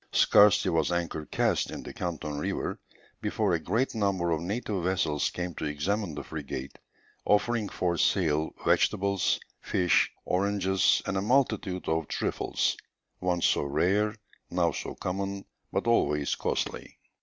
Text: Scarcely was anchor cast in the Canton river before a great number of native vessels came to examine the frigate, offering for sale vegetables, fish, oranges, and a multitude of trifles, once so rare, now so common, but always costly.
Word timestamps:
Scarcely 0.13 0.71
was 0.71 0.91
anchor 0.91 1.27
cast 1.27 1.69
in 1.69 1.83
the 1.83 1.93
Canton 1.93 2.39
river 2.39 2.79
before 3.21 3.53
a 3.53 3.59
great 3.59 3.93
number 3.93 4.31
of 4.31 4.41
native 4.41 4.83
vessels 4.83 5.29
came 5.29 5.53
to 5.53 5.65
examine 5.65 6.15
the 6.15 6.23
frigate, 6.23 6.75
offering 7.23 7.69
for 7.69 7.99
sale 7.99 8.49
vegetables, 8.65 9.39
fish, 9.61 10.09
oranges, 10.25 11.03
and 11.05 11.17
a 11.17 11.21
multitude 11.21 11.87
of 11.87 12.07
trifles, 12.07 12.75
once 13.19 13.45
so 13.45 13.61
rare, 13.61 14.15
now 14.49 14.71
so 14.71 14.95
common, 14.95 15.45
but 15.71 15.85
always 15.85 16.33
costly. 16.33 16.97